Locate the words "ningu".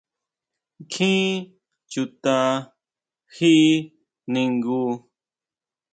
4.31-4.79